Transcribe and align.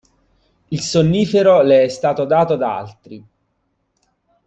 Il 0.69 0.81
sonnifero 0.81 1.61
le 1.61 1.83
è 1.83 1.87
stato 1.87 2.25
dato 2.25 2.55
da 2.55 2.75
altri. 2.75 3.23